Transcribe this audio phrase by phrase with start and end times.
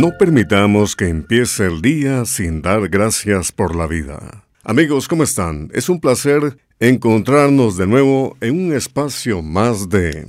[0.00, 4.44] No permitamos que empiece el día sin dar gracias por la vida.
[4.62, 5.70] Amigos, ¿cómo están?
[5.74, 10.28] Es un placer encontrarnos de nuevo en un espacio más de...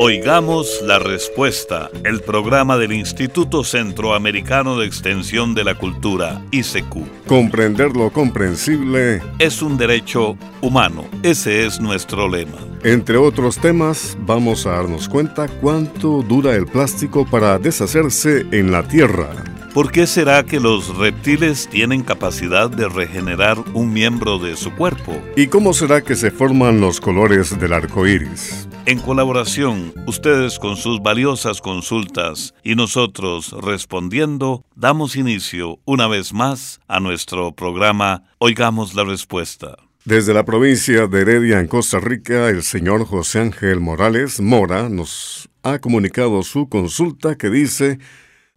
[0.00, 7.26] Oigamos la respuesta, el programa del Instituto Centroamericano de Extensión de la Cultura, ICQ.
[7.26, 12.58] Comprender lo comprensible es un derecho humano, ese es nuestro lema.
[12.84, 18.86] Entre otros temas, vamos a darnos cuenta cuánto dura el plástico para deshacerse en la
[18.86, 19.57] Tierra.
[19.74, 25.20] ¿Por qué será que los reptiles tienen capacidad de regenerar un miembro de su cuerpo?
[25.36, 28.66] ¿Y cómo será que se forman los colores del arco iris?
[28.86, 36.80] En colaboración, ustedes con sus valiosas consultas y nosotros respondiendo, damos inicio una vez más
[36.88, 39.76] a nuestro programa Oigamos la Respuesta.
[40.06, 45.50] Desde la provincia de Heredia, en Costa Rica, el señor José Ángel Morales Mora nos
[45.62, 47.98] ha comunicado su consulta que dice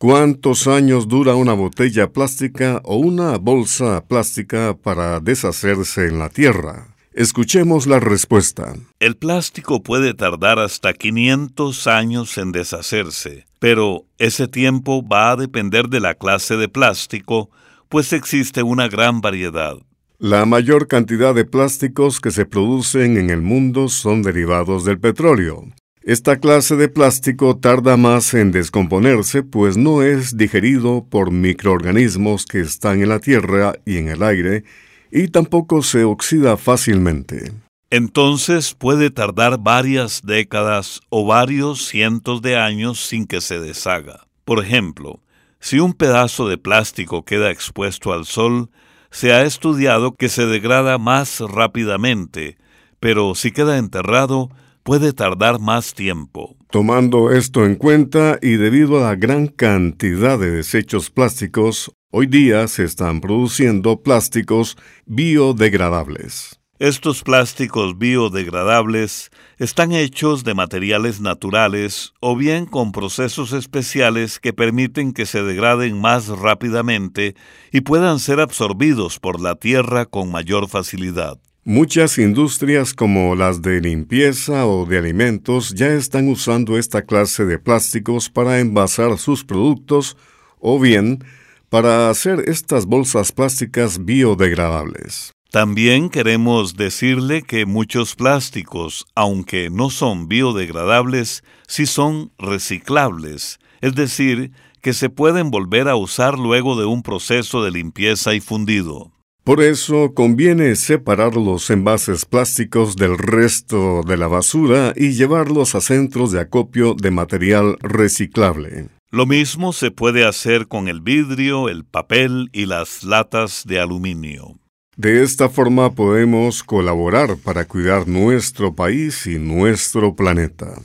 [0.02, 6.88] ¿Cuántos años dura una botella plástica o una bolsa plástica para deshacerse en la tierra?
[7.14, 8.74] Escuchemos la respuesta.
[9.00, 15.88] El plástico puede tardar hasta 500 años en deshacerse, pero ese tiempo va a depender
[15.88, 17.52] de la clase de plástico,
[17.88, 19.76] pues existe una gran variedad.
[20.18, 25.68] La mayor cantidad de plásticos que se producen en el mundo son derivados del petróleo.
[26.04, 32.60] Esta clase de plástico tarda más en descomponerse, pues no es digerido por microorganismos que
[32.60, 34.64] están en la tierra y en el aire,
[35.12, 37.52] y tampoco se oxida fácilmente.
[37.92, 44.26] Entonces puede tardar varias décadas o varios cientos de años sin que se deshaga.
[44.44, 45.22] Por ejemplo,
[45.60, 48.72] si un pedazo de plástico queda expuesto al sol,
[49.12, 52.58] se ha estudiado que se degrada más rápidamente,
[53.00, 54.50] pero si queda enterrado,
[54.84, 56.56] puede tardar más tiempo.
[56.70, 62.68] Tomando esto en cuenta y debido a la gran cantidad de desechos plásticos, Hoy día
[62.68, 64.76] se están produciendo plásticos
[65.06, 66.60] biodegradables.
[66.78, 75.14] Estos plásticos biodegradables están hechos de materiales naturales o bien con procesos especiales que permiten
[75.14, 77.38] que se degraden más rápidamente
[77.72, 81.40] y puedan ser absorbidos por la tierra con mayor facilidad.
[81.64, 87.60] Muchas industrias como las de limpieza o de alimentos ya están usando esta clase de
[87.60, 90.18] plásticos para envasar sus productos
[90.60, 91.24] o bien
[91.70, 95.34] para hacer estas bolsas plásticas biodegradables.
[95.52, 104.52] También queremos decirle que muchos plásticos, aunque no son biodegradables, sí son reciclables, es decir,
[104.82, 109.12] que se pueden volver a usar luego de un proceso de limpieza y fundido.
[109.44, 115.82] Por eso conviene separar los envases plásticos del resto de la basura y llevarlos a
[115.82, 118.90] centros de acopio de material reciclable.
[119.10, 124.60] Lo mismo se puede hacer con el vidrio, el papel y las latas de aluminio.
[124.96, 130.76] De esta forma podemos colaborar para cuidar nuestro país y nuestro planeta.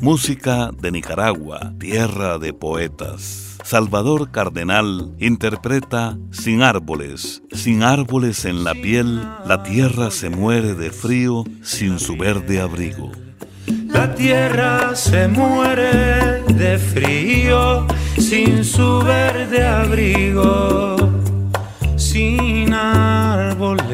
[0.00, 3.47] Música de Nicaragua, tierra de poetas.
[3.68, 10.90] Salvador Cardenal interpreta Sin árboles, sin árboles en la piel, la tierra se muere de
[10.90, 13.12] frío sin su verde abrigo.
[13.88, 17.86] La tierra se muere de frío
[18.16, 20.96] sin su verde abrigo,
[21.96, 23.84] sin árboles.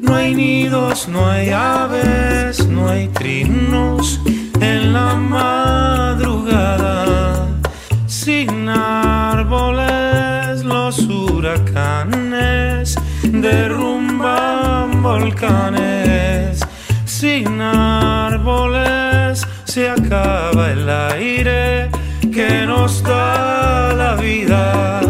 [0.00, 4.18] No hay nidos, no hay aves, no hay trinos
[4.62, 5.14] en la
[8.06, 16.60] Sin árboles los huracanes derrumban volcanes
[17.22, 21.88] sin árboles se acaba el aire
[22.32, 25.00] que nos da la vida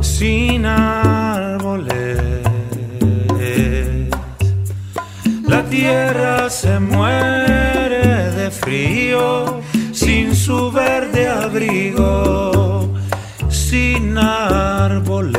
[0.00, 2.18] sin árboles.
[5.46, 9.60] La tierra se muere de frío
[10.48, 12.88] su verde abrigo,
[13.50, 15.36] sin árboles.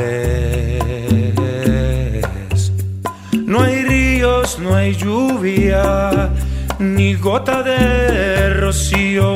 [3.32, 6.30] No hay ríos, no hay lluvia,
[6.78, 9.26] ni gota de rocío,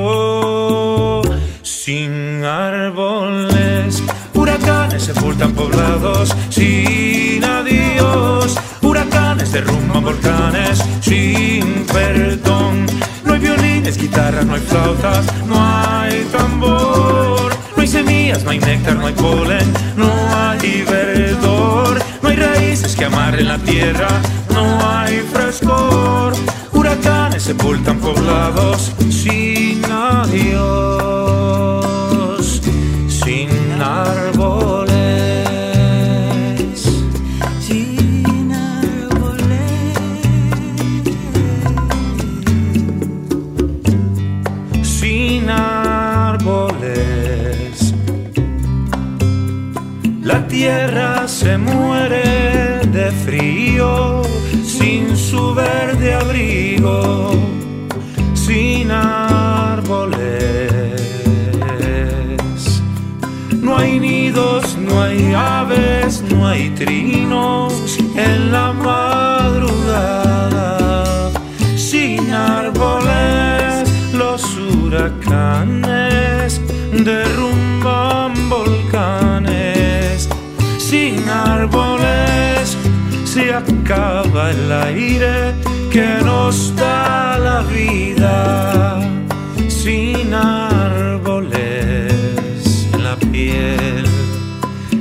[1.63, 4.01] sin árboles.
[4.33, 8.55] Huracanes sepultan poblados sin adiós.
[8.81, 12.87] Huracanes derrumban volcanes sin perdón
[13.39, 17.53] violines, guitarras, no hay flautas, no hay tambor.
[17.77, 21.99] No hay semillas, no hay néctar, no hay polen, no hay verdor.
[22.23, 24.09] No hay raíces que amarren la tierra,
[24.53, 26.33] no hay frescor.
[26.73, 30.64] Huracanes sepultan poblados sin adiós,
[83.35, 85.55] se acaba el aire
[85.91, 89.01] que nos da la vida.
[89.69, 92.13] Sin árboles
[92.93, 94.05] en la piel,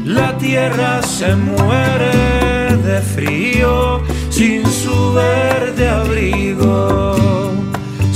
[0.03, 4.01] la tierra se muere de frío
[4.31, 7.15] sin su verde abrigo.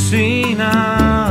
[0.09, 1.27] Sin árboles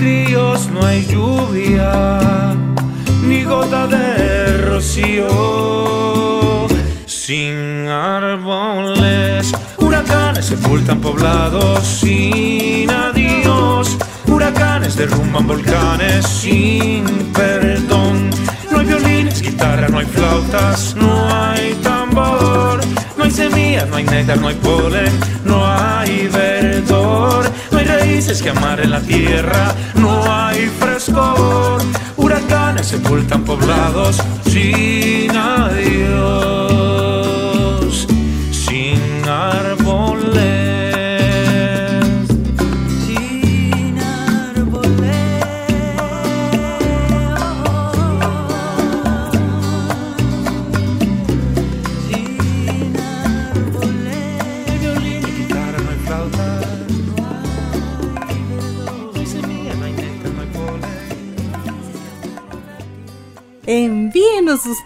[0.00, 2.49] ríos no hay lluvia,
[3.40, 5.26] ni gota de rocío.
[7.06, 13.96] Sin árboles, huracanes sepultan poblados sin adiós.
[14.26, 18.30] Huracanes derrumban volcanes sin perdón.
[18.70, 22.80] No hay violines, guitarra, no hay flautas, no hay tambor.
[23.16, 25.12] No hay semillas, no hay néctar, no hay polen,
[25.44, 27.50] no hay verdor
[27.90, 31.82] raíces que en la tierra, no hay frescor.
[32.78, 36.99] Sepultan poblados sin adiós,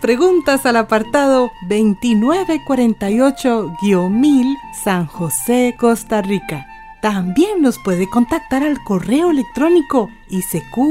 [0.04, 6.66] preguntas al apartado 2948-1000 San José, Costa Rica.
[7.00, 10.90] También nos puede contactar al correo electrónico isq.org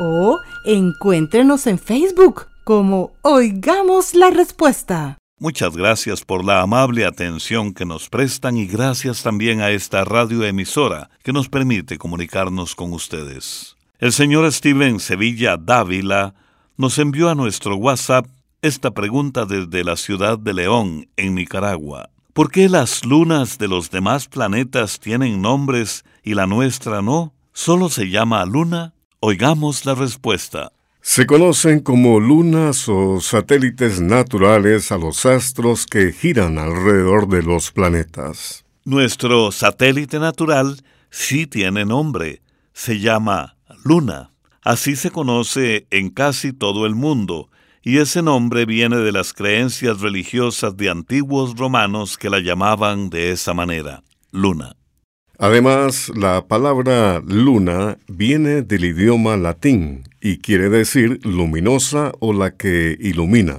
[0.00, 5.18] o encuéntrenos en Facebook como Oigamos la Respuesta.
[5.38, 11.10] Muchas gracias por la amable atención que nos prestan y gracias también a esta radioemisora
[11.22, 13.77] que nos permite comunicarnos con ustedes.
[13.98, 16.34] El señor Steven Sevilla Dávila
[16.76, 18.26] nos envió a nuestro WhatsApp
[18.62, 22.10] esta pregunta desde la ciudad de León, en Nicaragua.
[22.32, 27.34] ¿Por qué las lunas de los demás planetas tienen nombres y la nuestra no?
[27.52, 28.94] ¿Solo se llama luna?
[29.18, 30.70] Oigamos la respuesta.
[31.00, 37.72] Se conocen como lunas o satélites naturales a los astros que giran alrededor de los
[37.72, 38.64] planetas.
[38.84, 42.42] Nuestro satélite natural sí tiene nombre.
[42.72, 43.57] Se llama
[43.88, 44.32] luna.
[44.62, 47.48] Así se conoce en casi todo el mundo,
[47.82, 53.32] y ese nombre viene de las creencias religiosas de antiguos romanos que la llamaban de
[53.32, 54.76] esa manera, luna.
[55.38, 62.94] Además, la palabra luna viene del idioma latín y quiere decir luminosa o la que
[63.00, 63.56] ilumina.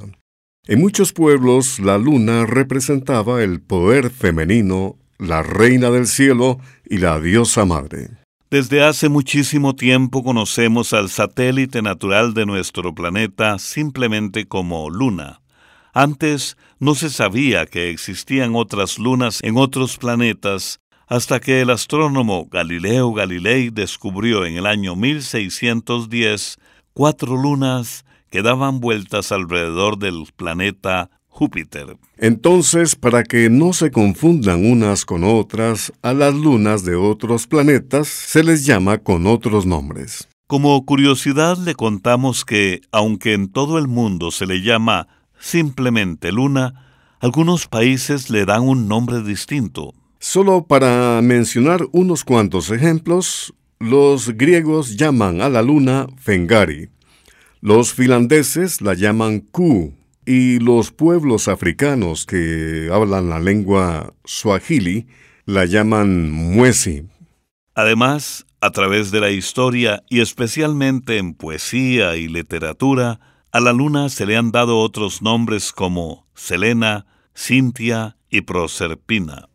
[0.67, 7.19] En muchos pueblos la luna representaba el poder femenino, la reina del cielo y la
[7.19, 8.09] diosa madre.
[8.51, 15.41] Desde hace muchísimo tiempo conocemos al satélite natural de nuestro planeta simplemente como luna.
[15.94, 22.48] Antes no se sabía que existían otras lunas en otros planetas hasta que el astrónomo
[22.50, 26.58] Galileo Galilei descubrió en el año 1610
[26.94, 31.96] cuatro lunas que daban vueltas alrededor del planeta Júpiter.
[32.17, 38.10] Entonces, para que no se confundan unas con otras, a las lunas de otros planetas
[38.10, 40.27] se les llama con otros nombres.
[40.48, 45.08] Como curiosidad le contamos que, aunque en todo el mundo se le llama
[45.39, 46.74] simplemente luna,
[47.22, 49.93] algunos países le dan un nombre distinto.
[50.19, 56.89] Solo para mencionar unos cuantos ejemplos, los griegos llaman a la luna Fengari,
[57.62, 59.93] los finlandeses la llaman Ku,
[60.29, 65.07] y los pueblos africanos que hablan la lengua swahili
[65.45, 67.07] la llaman muesi.
[67.74, 73.19] Además, a través de la historia y especialmente en poesía y literatura,
[73.51, 79.50] a la luna se le han dado otros nombres como Selena, Cintia y Proserpina.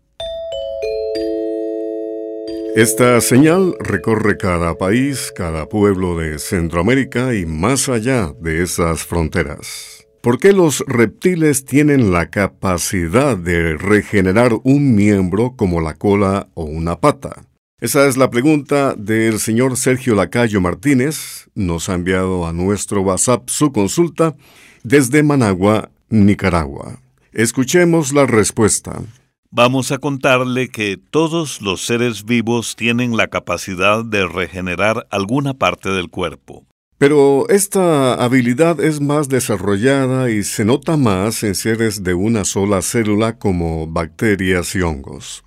[2.74, 9.93] Esta señal recorre cada país, cada pueblo de Centroamérica y más allá de esas fronteras.
[10.24, 16.64] ¿Por qué los reptiles tienen la capacidad de regenerar un miembro como la cola o
[16.64, 17.44] una pata?
[17.78, 21.50] Esa es la pregunta del señor Sergio Lacayo Martínez.
[21.54, 24.34] Nos ha enviado a nuestro WhatsApp su consulta
[24.82, 27.00] desde Managua, Nicaragua.
[27.34, 29.02] Escuchemos la respuesta.
[29.50, 35.90] Vamos a contarle que todos los seres vivos tienen la capacidad de regenerar alguna parte
[35.90, 36.64] del cuerpo.
[36.98, 42.82] Pero esta habilidad es más desarrollada y se nota más en seres de una sola
[42.82, 45.44] célula como bacterias y hongos.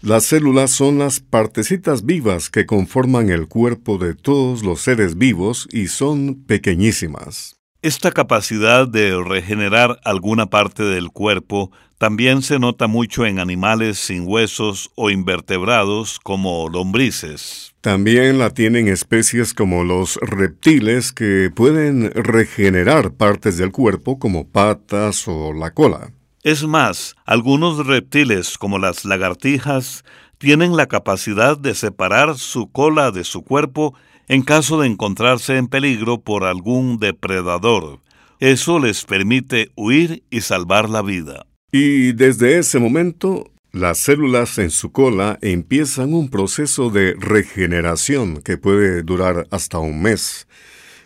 [0.00, 5.68] Las células son las partecitas vivas que conforman el cuerpo de todos los seres vivos
[5.72, 7.56] y son pequeñísimas.
[7.82, 14.24] Esta capacidad de regenerar alguna parte del cuerpo también se nota mucho en animales sin
[14.26, 17.74] huesos o invertebrados como lombrices.
[17.80, 25.26] También la tienen especies como los reptiles que pueden regenerar partes del cuerpo como patas
[25.26, 26.10] o la cola.
[26.42, 30.04] Es más, algunos reptiles como las lagartijas
[30.38, 33.94] tienen la capacidad de separar su cola de su cuerpo
[34.28, 38.00] en caso de encontrarse en peligro por algún depredador.
[38.38, 41.46] Eso les permite huir y salvar la vida.
[41.78, 48.56] Y desde ese momento, las células en su cola empiezan un proceso de regeneración que
[48.56, 50.48] puede durar hasta un mes.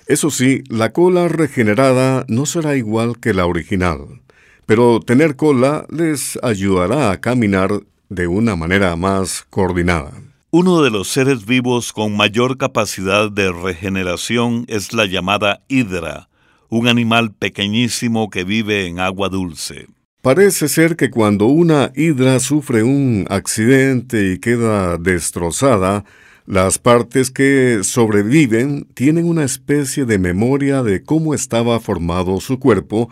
[0.06, 4.20] Eso sí, la cola regenerada no será igual que la original,
[4.64, 7.72] pero tener cola les ayudará a caminar
[8.08, 10.12] de una manera más coordinada.
[10.52, 16.28] Uno de los seres vivos con mayor capacidad de regeneración es la llamada hidra,
[16.68, 19.88] un animal pequeñísimo que vive en agua dulce.
[20.22, 26.04] Parece ser que cuando una hidra sufre un accidente y queda destrozada,
[26.44, 33.08] las partes que sobreviven tienen una especie de memoria de cómo estaba formado su cuerpo,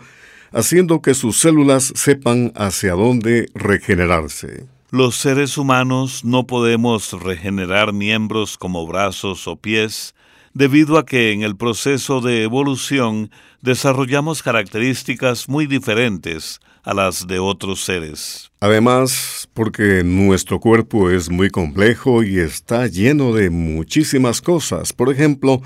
[0.51, 4.67] haciendo que sus células sepan hacia dónde regenerarse.
[4.91, 10.13] Los seres humanos no podemos regenerar miembros como brazos o pies,
[10.59, 17.39] debido a que en el proceso de evolución desarrollamos características muy diferentes a las de
[17.39, 18.51] otros seres.
[18.59, 24.91] Además, porque nuestro cuerpo es muy complejo y está lleno de muchísimas cosas.
[24.91, 25.61] Por ejemplo,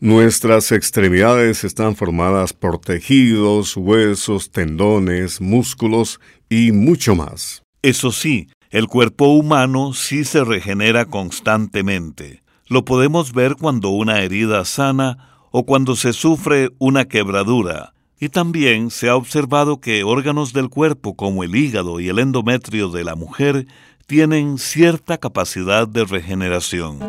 [0.00, 7.62] nuestras extremidades están formadas por tejidos, huesos, tendones, músculos y mucho más.
[7.82, 12.43] Eso sí, el cuerpo humano sí se regenera constantemente.
[12.66, 17.92] Lo podemos ver cuando una herida sana o cuando se sufre una quebradura.
[18.18, 22.88] Y también se ha observado que órganos del cuerpo como el hígado y el endometrio
[22.88, 23.66] de la mujer
[24.06, 27.00] tienen cierta capacidad de regeneración.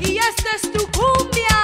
[0.00, 1.57] Y esta es tu cumbia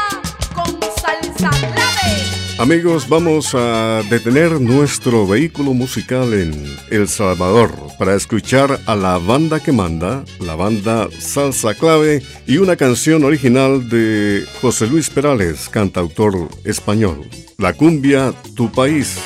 [2.56, 6.52] Amigos, vamos a detener nuestro vehículo musical en
[6.88, 12.76] El Salvador para escuchar a la banda que manda, la banda Salsa Clave y una
[12.76, 17.28] canción original de José Luis Perales, cantautor español.
[17.58, 19.18] La cumbia, tu país.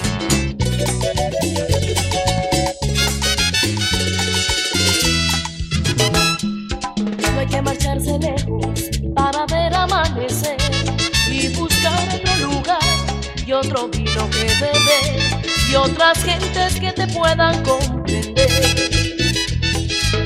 [13.69, 18.49] Otro vino que beber y otras gentes que te puedan comprender.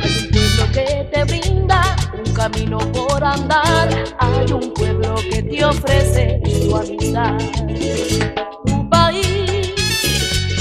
[0.02, 5.64] Hay un pueblo que te brinda un camino por andar, hay un pueblo que te
[5.64, 7.34] ofrece su amistad.
[8.66, 9.72] Un país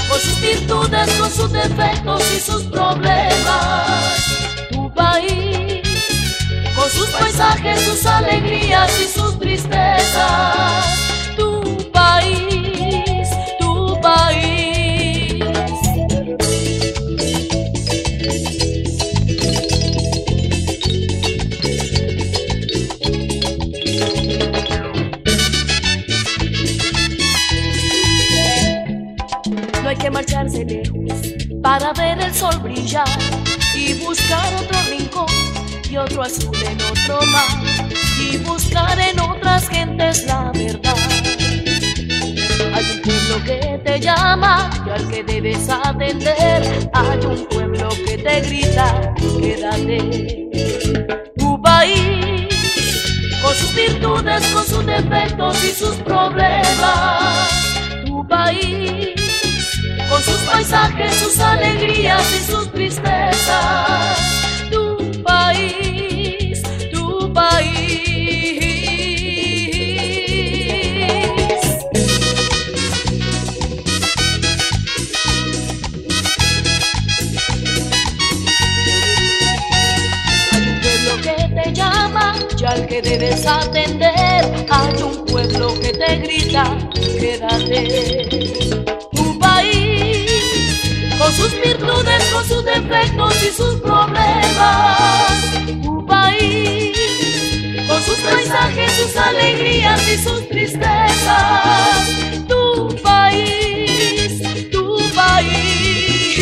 [0.08, 4.24] con sus virtudes, con sus defectos y sus problemas.
[4.70, 5.82] Tu país
[6.74, 10.98] con sus paisajes, sus alegrías y sus tristezas.
[11.36, 11.71] Tu
[31.72, 33.08] para ver el sol brillar
[33.74, 35.24] y buscar otro rincón
[35.88, 37.48] y otro azul en otro mar
[38.20, 40.94] y buscar en otras gentes la verdad.
[42.74, 46.90] Hay un pueblo que te llama y al que debes atender.
[46.92, 50.50] Hay un pueblo que te grita, quédate.
[51.38, 52.48] Tu país,
[53.42, 57.48] con sus virtudes, con sus defectos y sus problemas.
[58.04, 59.21] Tu país
[60.12, 64.18] con sus paisajes, sus alegrías y sus tristezas.
[64.70, 68.28] Tu país, tu país.
[80.52, 84.66] Hay un pueblo que te llama y al que debes atender.
[84.70, 86.64] Hay un pueblo que te grita,
[87.18, 88.61] quédate
[93.52, 95.42] sus problemas.
[95.82, 96.96] Tu país,
[97.86, 102.08] con sus paisajes, sus alegrías y sus tristezas.
[102.48, 106.38] Tu país, tu país.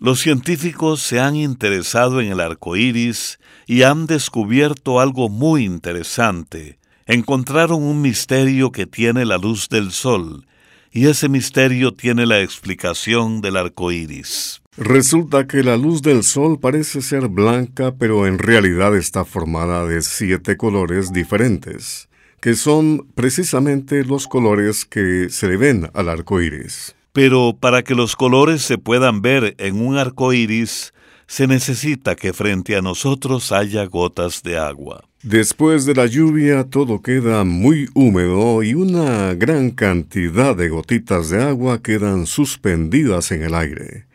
[0.00, 6.77] Los científicos se han interesado en el arco iris y han descubierto algo muy interesante.
[7.08, 10.46] Encontraron un misterio que tiene la luz del sol,
[10.92, 14.62] y ese misterio tiene la explicación del arco iris.
[14.76, 20.02] Resulta que la luz del sol parece ser blanca, pero en realidad está formada de
[20.02, 22.08] siete colores diferentes
[22.40, 26.94] que son precisamente los colores que se le ven al arco iris.
[27.12, 30.92] Pero para que los colores se puedan ver en un arco iris,
[31.26, 35.04] se necesita que frente a nosotros haya gotas de agua.
[35.24, 41.42] Después de la lluvia todo queda muy húmedo y una gran cantidad de gotitas de
[41.42, 44.06] agua quedan suspendidas en el aire,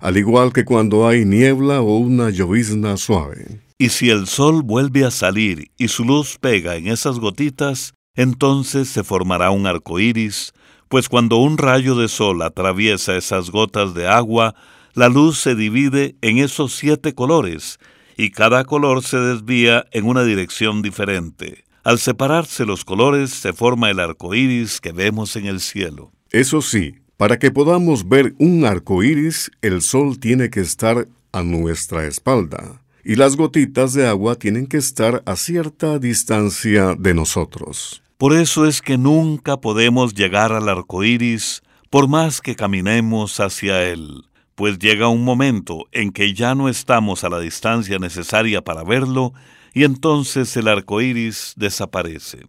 [0.00, 3.60] al igual que cuando hay niebla o una llovizna suave.
[3.78, 8.88] Y si el sol vuelve a salir y su luz pega en esas gotitas, entonces
[8.88, 10.54] se formará un arco iris,
[10.88, 14.56] pues cuando un rayo de sol atraviesa esas gotas de agua,
[14.94, 17.78] la luz se divide en esos siete colores,
[18.18, 21.64] y cada color se desvía en una dirección diferente.
[21.84, 26.10] Al separarse los colores se forma el arco iris que vemos en el cielo.
[26.30, 31.42] Eso sí, para que podamos ver un arco iris, el sol tiene que estar a
[31.44, 38.02] nuestra espalda y las gotitas de agua tienen que estar a cierta distancia de nosotros.
[38.18, 43.84] Por eso es que nunca podemos llegar al arco iris por más que caminemos hacia
[43.84, 44.24] él,
[44.58, 49.32] pues llega un momento en que ya no estamos a la distancia necesaria para verlo
[49.72, 52.48] y entonces el arco iris desaparece.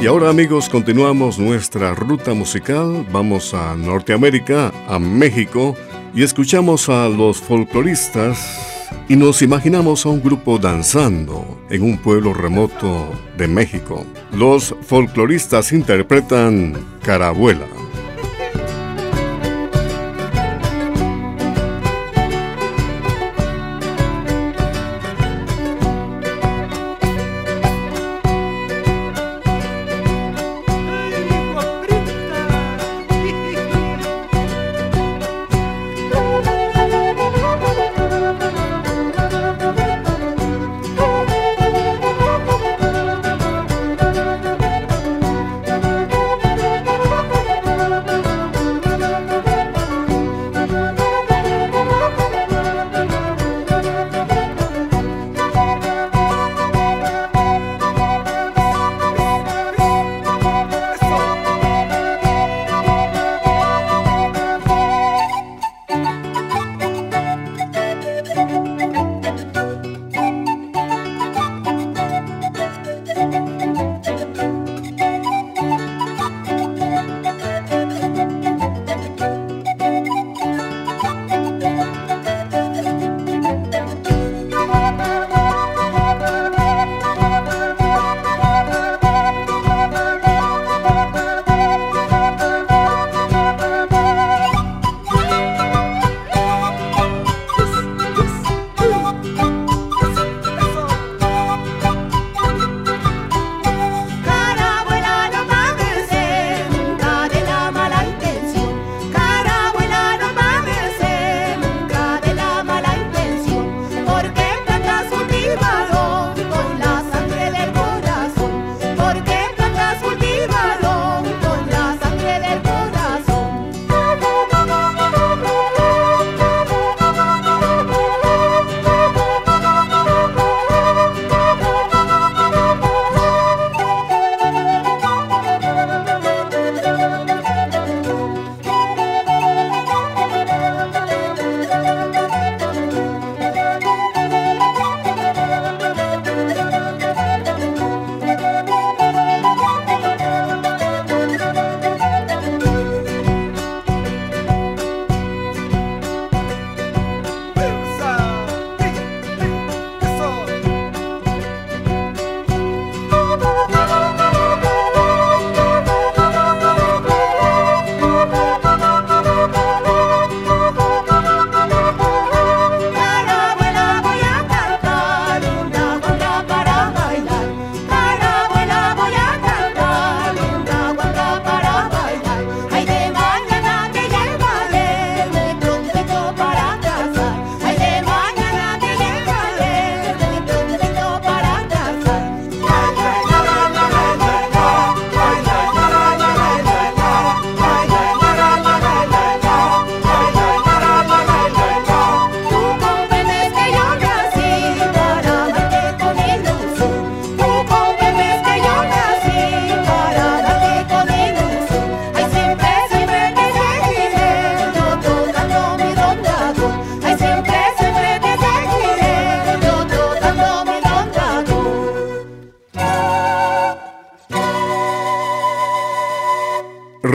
[0.00, 3.04] Y ahora amigos, continuamos nuestra ruta musical.
[3.10, 5.74] Vamos a Norteamérica, a México
[6.14, 12.34] y escuchamos a los folcloristas y nos imaginamos a un grupo danzando en un pueblo
[12.34, 14.06] remoto de México.
[14.32, 17.79] Los folcloristas interpretan Carabuela.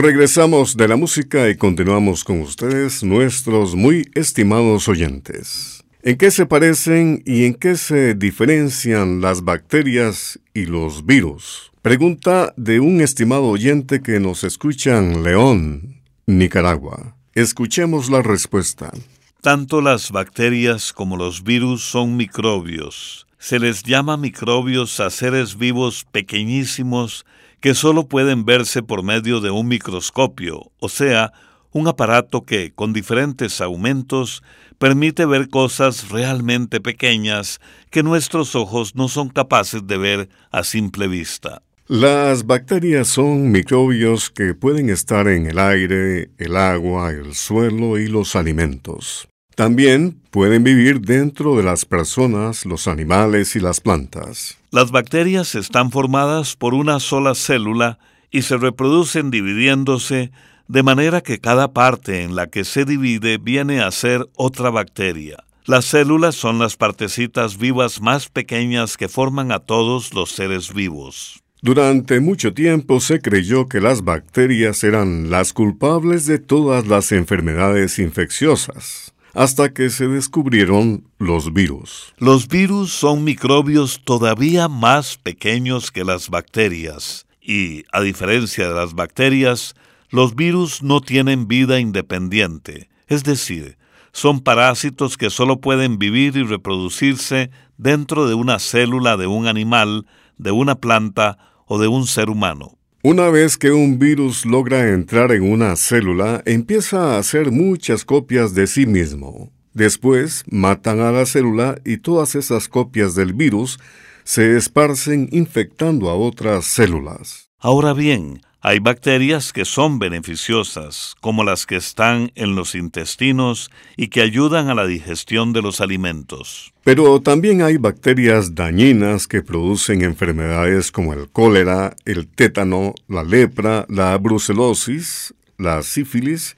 [0.06, 5.84] Regresamos de la música y continuamos con ustedes, nuestros muy estimados oyentes.
[6.00, 11.72] ¿En qué se parecen y en qué se diferencian las bacterias y los virus?
[11.82, 17.16] Pregunta de un estimado oyente que nos escucha en León, Nicaragua.
[17.34, 18.92] Escuchemos la respuesta.
[19.40, 23.26] Tanto las bacterias como los virus son microbios.
[23.40, 27.26] Se les llama microbios a seres vivos pequeñísimos
[27.60, 31.32] que solo pueden verse por medio de un microscopio, o sea,
[31.72, 34.42] un aparato que, con diferentes aumentos,
[34.78, 41.08] permite ver cosas realmente pequeñas que nuestros ojos no son capaces de ver a simple
[41.08, 41.62] vista.
[41.88, 48.08] Las bacterias son microbios que pueden estar en el aire, el agua, el suelo y
[48.08, 49.28] los alimentos.
[49.54, 54.58] También pueden vivir dentro de las personas, los animales y las plantas.
[54.76, 57.98] Las bacterias están formadas por una sola célula
[58.30, 60.32] y se reproducen dividiéndose
[60.68, 65.38] de manera que cada parte en la que se divide viene a ser otra bacteria.
[65.64, 71.42] Las células son las partecitas vivas más pequeñas que forman a todos los seres vivos.
[71.62, 77.98] Durante mucho tiempo se creyó que las bacterias eran las culpables de todas las enfermedades
[77.98, 82.14] infecciosas, hasta que se descubrieron los virus.
[82.16, 88.94] Los virus son microbios todavía más pequeños que las bacterias, y, a diferencia de las
[88.94, 89.74] bacterias,
[90.08, 93.76] los virus no tienen vida independiente, es decir,
[94.10, 100.06] son parásitos que solo pueden vivir y reproducirse dentro de una célula de un animal,
[100.38, 102.75] de una planta o de un ser humano.
[103.08, 108.52] Una vez que un virus logra entrar en una célula, empieza a hacer muchas copias
[108.52, 109.52] de sí mismo.
[109.72, 113.78] Después matan a la célula y todas esas copias del virus
[114.24, 117.48] se esparcen infectando a otras células.
[117.60, 124.08] Ahora bien, hay bacterias que son beneficiosas, como las que están en los intestinos y
[124.08, 126.72] que ayudan a la digestión de los alimentos.
[126.82, 133.86] Pero también hay bacterias dañinas que producen enfermedades como el cólera, el tétano, la lepra,
[133.88, 136.56] la brucelosis, la sífilis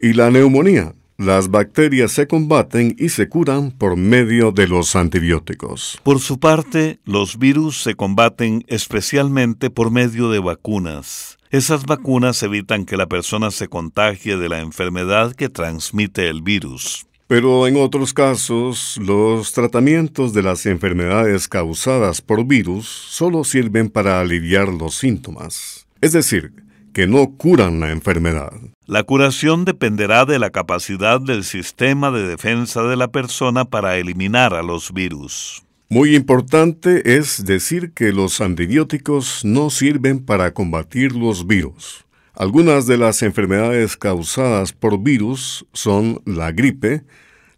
[0.00, 0.94] y la neumonía.
[1.18, 6.00] Las bacterias se combaten y se curan por medio de los antibióticos.
[6.02, 11.36] Por su parte, los virus se combaten especialmente por medio de vacunas.
[11.52, 17.04] Esas vacunas evitan que la persona se contagie de la enfermedad que transmite el virus.
[17.26, 24.18] Pero en otros casos, los tratamientos de las enfermedades causadas por virus solo sirven para
[24.18, 25.86] aliviar los síntomas.
[26.00, 26.54] Es decir,
[26.94, 28.52] que no curan la enfermedad.
[28.86, 34.54] La curación dependerá de la capacidad del sistema de defensa de la persona para eliminar
[34.54, 35.62] a los virus.
[35.92, 42.06] Muy importante es decir que los antibióticos no sirven para combatir los virus.
[42.32, 47.04] Algunas de las enfermedades causadas por virus son la gripe,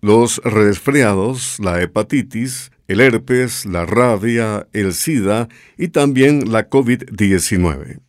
[0.01, 5.47] los resfriados, la hepatitis, el herpes, la rabia, el SIDA
[5.79, 8.01] y también la COVID-19.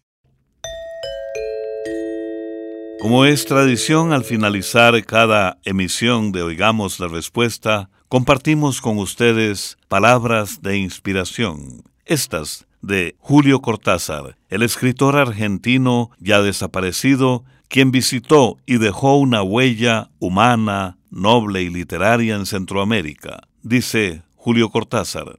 [3.00, 10.62] Como es tradición al finalizar cada emisión de Oigamos la Respuesta, compartimos con ustedes palabras
[10.62, 11.84] de inspiración.
[12.06, 20.12] Estas de Julio Cortázar, el escritor argentino ya desaparecido, quien visitó y dejó una huella
[20.20, 23.50] humana, noble y literaria en Centroamérica.
[23.64, 25.38] Dice Julio Cortázar,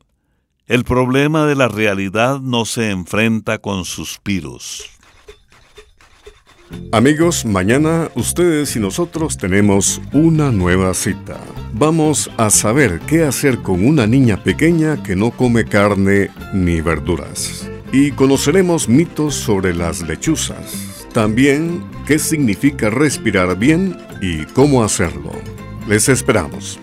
[0.67, 4.95] el problema de la realidad no se enfrenta con suspiros
[6.92, 11.38] Amigos, mañana ustedes y nosotros tenemos una nueva cita.
[11.72, 17.68] Vamos a saber qué hacer con una niña pequeña que no come carne ni verduras.
[17.92, 21.07] Y conoceremos mitos sobre las lechuzas.
[21.12, 25.33] También qué significa respirar bien y cómo hacerlo.
[25.87, 26.81] Les esperamos.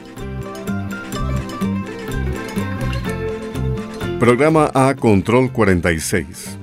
[4.19, 6.62] Programa A Control 46.